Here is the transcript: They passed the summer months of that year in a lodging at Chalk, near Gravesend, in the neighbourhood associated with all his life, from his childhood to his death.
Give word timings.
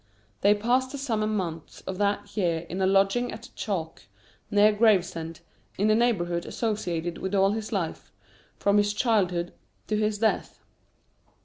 They 0.41 0.55
passed 0.55 0.91
the 0.91 0.97
summer 0.97 1.27
months 1.27 1.81
of 1.81 1.99
that 1.99 2.35
year 2.35 2.65
in 2.69 2.81
a 2.81 2.87
lodging 2.87 3.31
at 3.31 3.49
Chalk, 3.53 4.05
near 4.49 4.71
Gravesend, 4.71 5.41
in 5.77 5.89
the 5.89 5.93
neighbourhood 5.93 6.47
associated 6.47 7.19
with 7.19 7.35
all 7.35 7.51
his 7.51 7.71
life, 7.71 8.11
from 8.57 8.77
his 8.77 8.93
childhood 8.95 9.53
to 9.85 9.95
his 9.97 10.17
death. 10.17 10.59